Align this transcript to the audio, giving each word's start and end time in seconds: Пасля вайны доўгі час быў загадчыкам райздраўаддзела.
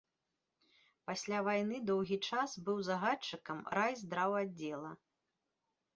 Пасля 1.09 1.41
вайны 1.49 1.77
доўгі 1.91 2.17
час 2.29 2.57
быў 2.69 2.77
загадчыкам 2.89 3.63
райздраўаддзела. 3.79 4.91